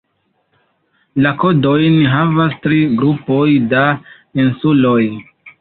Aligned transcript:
La 1.25 1.33
kodojn 1.43 1.99
havas 2.15 2.57
tri 2.65 2.81
grupoj 3.03 3.47
da 3.75 3.85
insuloj. 4.47 5.01